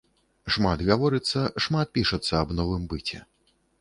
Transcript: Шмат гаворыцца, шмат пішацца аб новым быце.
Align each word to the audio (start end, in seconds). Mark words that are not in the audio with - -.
Шмат 0.53 0.79
гаворыцца, 0.87 1.43
шмат 1.65 1.87
пішацца 1.99 2.33
аб 2.41 2.49
новым 2.61 2.83
быце. 2.95 3.23